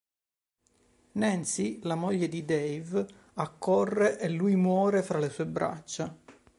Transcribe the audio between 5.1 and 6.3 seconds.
le sue braccia.